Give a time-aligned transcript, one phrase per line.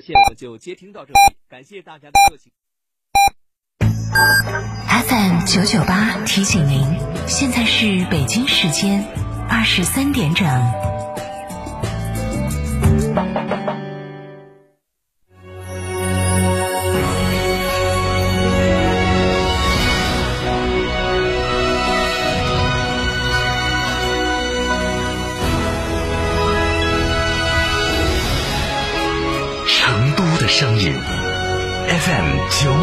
[0.00, 2.50] 现在就接听到这里，感谢大家的热情。
[5.06, 6.84] FM 九九八提醒您，
[7.26, 9.04] 现在是北京时间
[9.48, 10.46] 二十三点整。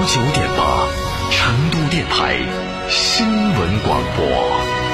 [0.07, 0.87] 九点八，
[1.31, 2.37] 成都电台
[2.89, 4.86] 新闻广播。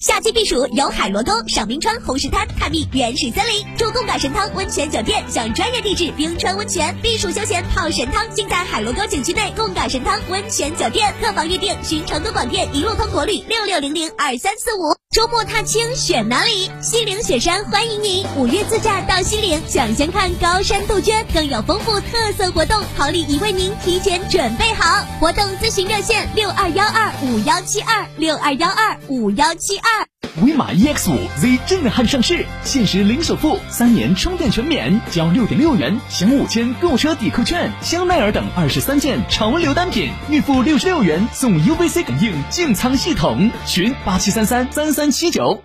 [0.00, 11.14] 夏季避暑游海螺沟、赏冰川、红石滩、探秘原始森林，住贡嘎神汤温泉酒店，享专业地质冰川温泉，避暑休闲泡神汤，尽在海螺沟景区内贡嘎神汤温泉酒店。
[11.20, 14.96] 客房预订寻成都广电一路通国旅六六零零二三四五。
[15.10, 16.70] 周末踏青选哪里？
[16.80, 25.04] 西岭雪山欢迎你，五月自驾到西岭，抢先看高山杜鹃，更有丰富特色活动，好礼已为您提前准备好。
[25.20, 29.89] 活动咨询热线六二幺二五幺七二六二幺二五幺七二。
[30.36, 45.62] 威马 EX 五 Z 震撼上市，限时零首付，三年充电全免，交六点六元享五千购车抵扣券，香奈儿等二十三件潮流单品，预付六十六元送 UVC 感应净仓系统，群八七三三三三七九。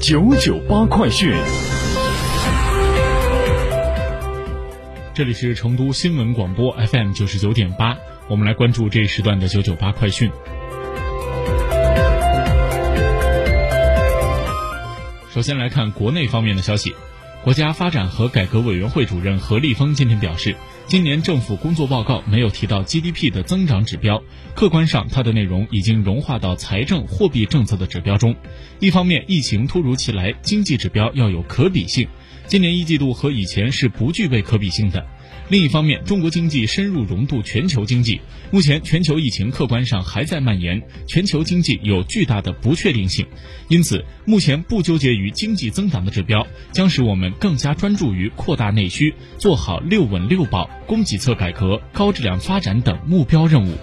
[0.00, 1.34] 九九八快讯，
[5.12, 7.96] 这里是成都新闻广播 FM 九十九点八，
[8.30, 10.30] 我们来关注这一时段的九九八快讯。
[15.36, 16.94] 首先来看国内方面的消息，
[17.44, 20.56] 国家发展和改革委员会主任何立峰今天表示，
[20.86, 24.22] 今年政府工作报告没有提到 GDP 的增长指标，
[24.54, 28.34] 客观上它的内容已经融化到财政货币政策的指标中。
[28.80, 32.08] 一方面，疫情突如其来，经济指标要有可比性，
[32.46, 35.06] 今年一季度和以前是不具备可比性的。
[35.48, 38.20] 另一方面，中国经济深入融入全球经济，
[38.50, 43.24] 目前全球疫情客观上还在蔓延，全球经济有巨大的不确定性，
[43.68, 53.76] 因此目前不纠结于经济增长的指标，将使我们更加专注于扩大内需，做好六稳六保、供给侧改革、高质量发展等目标任务。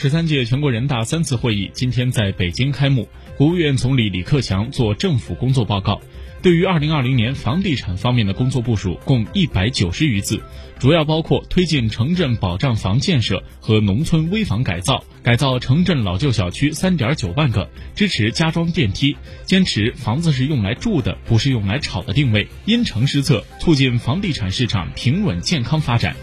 [0.00, 6.00] 十三届全国人大三次会议今天在北京开幕，国务院总理李克强作政府工作报告。
[6.40, 10.40] 对于二零二零年房地产方面的工作部署共一百九十余字，
[10.78, 19.16] 主要包括推进城镇保障房建设和农村危房改造，改造城镇老旧小区三点九万个，支持加装电梯，
[19.46, 26.14] 坚持房子是用来住的，不是用来炒的定位，因城施策，促进房地产市场平稳健康发展。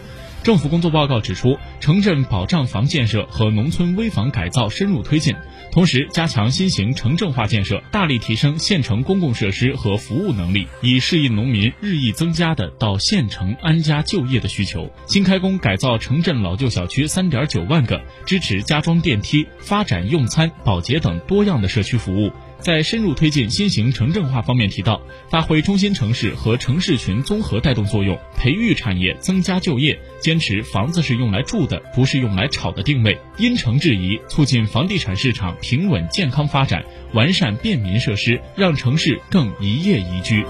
[0.42, 5.34] 政府工作报告指出，城镇保障房建设和农村危房改造深入推进，
[5.72, 14.88] 同时加强新型城镇化建设，大力提升县城公共设施和服务能力，以适应农民日益增加的到县城安家就业的需求。
[15.06, 22.30] 新开工改造城镇老旧小区三点九万个，支持加装电梯，发展用餐、保洁等多样的社区服务。
[22.58, 25.00] 在深入推进新型城镇化方面提到，
[25.30, 40.44] 发挥中心城市和城市群综合带动作用，培育产业，增加就业，坚持房子是用来住的，不是用来炒的定位，因城制宜，促进房地产市场平稳健康发展，完善便民设施，让城市更宜业宜居。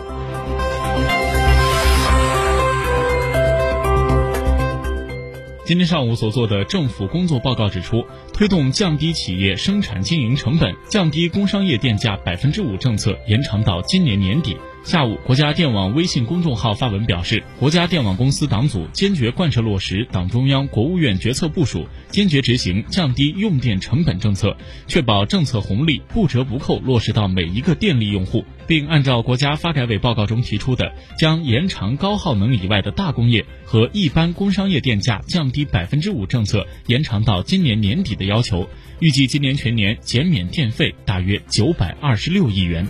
[5.66, 14.56] 今天上午所做的政府工作报告指出，推动降低企业生产经营成本、降低工商业电价百分之五政策延长到今年年底。
[14.86, 38.68] 下午，国家电网微信公众号发文表示，国家电网公司党组坚决贯彻落实党中央、国务院决策部署，坚决执行降低用电成本政策，确保政策红利不折不扣落实到每一个电力用户，并按照国家发改委报告中提出的，将延长高耗能以外的大工业和一般工商业电价降低百分之五政策延长到今年年底的要求，
[39.00, 42.86] 预计今年全年减免电费大约九百二十六亿元。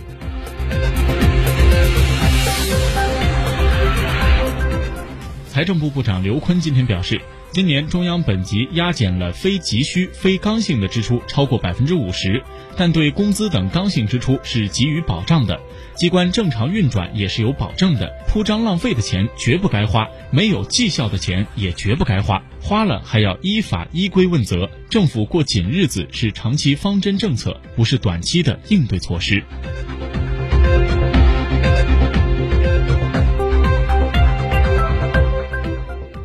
[5.57, 7.19] 财政部部长刘昆今天表示，
[7.51, 12.43] 今年中央本级压减了非急需、非刚性的支出超过百分之五十，
[12.75, 15.59] 但对工资等刚性支出是给予保障的，
[15.95, 18.07] 机关正常运转也是有保证的。
[18.27, 24.69] 铺张浪费的钱绝不该花，没有绩效的钱也绝不该花，花了还要依法依规问责。
[24.91, 29.43] 政府过紧日子是长期方针政策，不是短期的应对措施。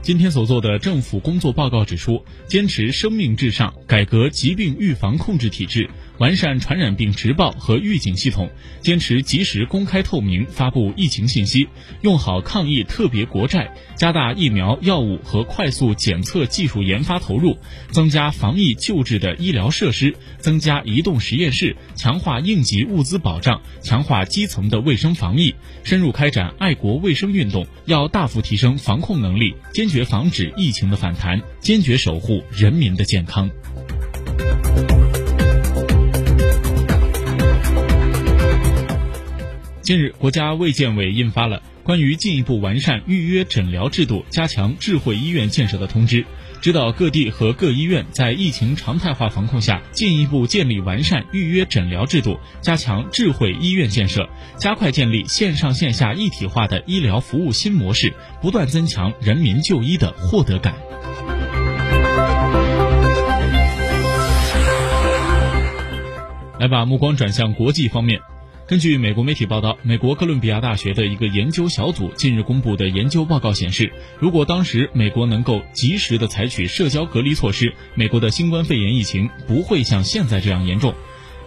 [0.03, 5.89] 今天所做的政府工作报告指出，坚持生命至上，改革疾病预防控制体制，
[6.19, 8.51] 完善传染病直报和预警系统，
[8.81, 11.69] 坚持及时公开透明发布疫情信息，
[12.01, 17.57] 用好抗疫特别国债，加大疫苗、药物和快速检测技术研发投入，
[17.93, 25.55] 增加防疫救治的医疗设施，增加移动实验室，强化应急物资保障，强化基层的卫生防疫，
[25.85, 33.51] 深入开展爱国卫生运动，要大幅提升防控能力，坚决防止疫情的反弹，坚决守护人民的健康。
[39.83, 46.25] 近日，国家卫健委印发了关于进一步完善预约诊疗制度、加强智慧医院建设的通知，
[46.63, 54.29] 指导各地和各医院在疫情常态化防控下，进一步建立完善预约诊疗制度，加强智慧医院建设，
[54.59, 60.73] 加快建立线上线下一体化的医疗服务新模式，不断增强人民就医的获得感。
[66.61, 68.21] 来把目光转向国际方面。
[68.73, 80.95] 根据美国媒体报道，美国哥伦比亚大学的一个研究小组近日公布的研究报告显示，如果当时美国能够及时的采取社交隔离措施，美国的新冠肺炎疫情不会像现在这样严重。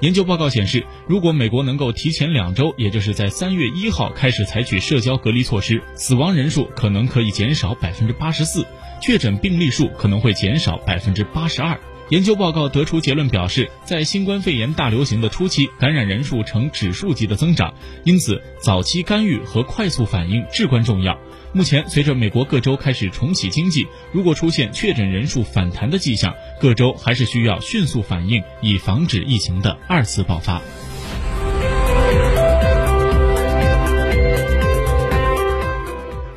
[0.01, 8.63] 研究报告显示，如果美国能够提前两周，也就是在三月一号开始采取社交隔离措施，死亡人数可能可以减少百分之八十四，
[9.01, 11.75] 确诊病例数可能会减少百分之八十二。
[12.10, 17.74] 研究报告得出结论，表示在新冠肺炎大流行的初期，感染人数呈指数级的增长，
[18.04, 21.18] 因此早期干预和快速反应至关重要。
[21.52, 30.62] 目前，随着美国各州开始重启经济，如果出现确诊人数反弹的迹象，各州还是需要迅速反应，以防止疫情的二次爆发。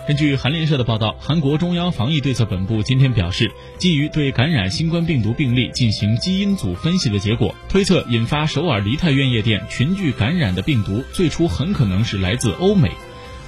[0.08, 12.90] 根据韩联社的报道，韩国中央防疫对策本部今天表示，基于对感染新冠病毒病例进行基因组分析的结果，推测引发首尔梨泰院夜店群聚感染的病毒最初很可能是来自欧美。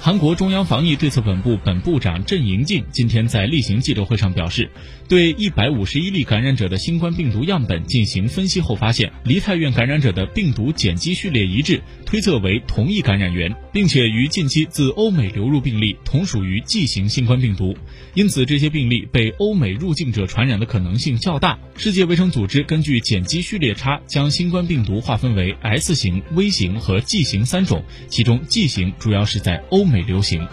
[0.03, 4.71] 韩国中央防疫对策本部本部长郑迎静今天在例行记者会上表示，
[5.07, 17.77] 对一百五十一例感染者的新冠病毒样本进行分析后发现，梨泰院感染者的病毒碱基序列一致，推测为同一感染源，并且与近期自欧美流入病例同属于 G 型新冠病毒，
[18.15, 21.59] 因此这些病例被欧美入境者传染的可能性较大。
[21.77, 29.90] 世界卫生组织根据碱基序列差，将新冠病毒划分为 S 型、V 型和 G 型三种，其中 G 型主要是在欧。
[29.91, 30.47] 美流行。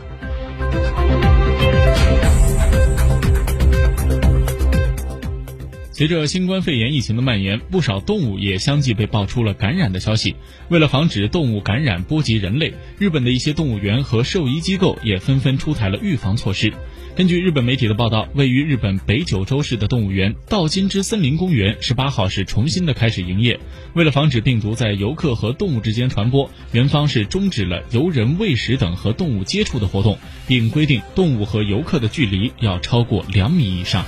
[5.92, 10.36] 随着新冠肺炎疫情的蔓延，不少动物也相继被爆出了感染的消息。
[10.68, 16.72] 为了防止动物感染波及人类，日本的一些动物园和兽医机构也纷纷出台了预防措施。
[17.18, 23.58] 根据日本媒体的报道，位于日本北九州市的动物园道金之森林公园十八号是重新的开始营业。
[23.94, 30.16] 为了防止病毒在游客和动物之间传播，园方是终止了游人喂食等和动物接触的活动，
[30.46, 34.04] 并规定动物和游客的距离要超过两米以上。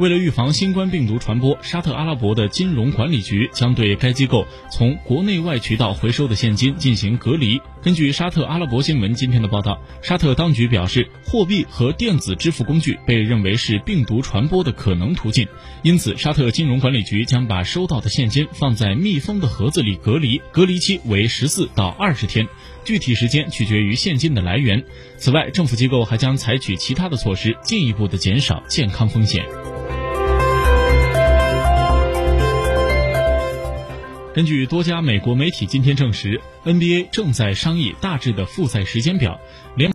[0.00, 7.60] 为了预防新冠病毒传播，沙特阿拉伯的金融管理局将对该机构从国内外渠道回收的现金进行隔离。
[7.82, 15.46] 根据沙特阿拉伯新闻今天的报道，沙特当局表示，货币和电子支付工具被认为是病毒传播的可能途径，
[15.82, 22.48] 因此沙特金融管理局将把收到的现金放在密封的盒子里隔离，隔离期为十四到二十天，
[22.86, 24.82] 具体时间取决于现金的来源。
[25.18, 29.44] 此外，政府机构还将采取其他的措施，进一步的减少健康风险。
[34.32, 39.40] 根据多家美国媒体今天证实，NBA 正在商议大致的复赛时间表。
[39.76, 39.88] 联